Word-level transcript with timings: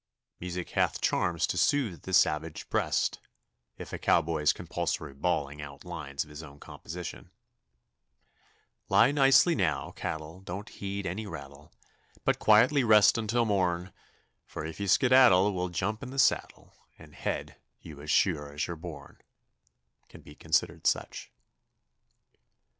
"Music 0.39 0.71
hath 0.71 0.99
charms 0.99 1.45
to 1.45 1.59
soothe 1.59 2.01
the 2.01 2.11
savage 2.13 2.67
breast," 2.71 3.19
if 3.77 3.93
a 3.93 3.99
cowboy's 3.99 4.51
compulsory 4.51 5.13
bawling 5.13 5.61
out 5.61 5.85
lines 5.85 6.23
of 6.23 6.29
his 6.31 6.41
own 6.41 6.59
composition: 6.59 7.29
Lie 8.89 9.11
nicely 9.11 9.53
now, 9.53 9.91
cattle, 9.91 10.39
don't 10.41 10.69
heed 10.69 11.05
any 11.05 11.27
rattle, 11.27 11.71
But 12.25 12.39
quietly 12.39 12.83
rest 12.83 13.15
until 13.15 13.45
morn; 13.45 13.93
For 14.47 14.65
if 14.65 14.79
you 14.79 14.87
skedaddle, 14.87 15.53
we'll 15.53 15.69
jump 15.69 16.01
in 16.01 16.09
the 16.09 16.17
saddle, 16.17 16.73
And 16.97 17.13
head 17.13 17.57
you 17.79 18.01
as 18.01 18.09
sure 18.09 18.51
as 18.53 18.65
you're 18.65 18.75
born, 18.75 19.21
can 20.09 20.21
be 20.23 20.33
considered 20.33 20.87
such. 20.87 21.31